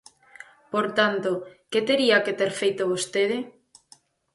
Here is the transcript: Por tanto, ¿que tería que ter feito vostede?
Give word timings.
Por 0.71 0.85
tanto, 0.99 1.29
¿que 1.71 1.79
tería 1.89 2.17
que 2.25 2.33
ter 2.39 2.51
feito 2.61 2.83
vostede? 2.91 3.37